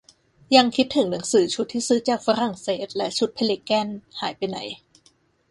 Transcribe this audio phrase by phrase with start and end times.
[0.55, 3.87] ยังคิดถึงหนังสือชุดที่ซื้อจากฝรั่งเศสและชุดเพลิแกน
[4.19, 4.59] หายไปไหน